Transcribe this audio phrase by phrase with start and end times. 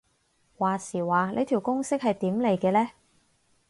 [0.57, 2.89] 話時話呢條公式係點嚟嘅呢